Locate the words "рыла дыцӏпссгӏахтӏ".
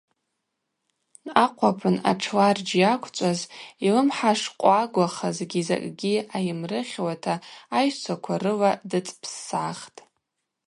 8.41-9.97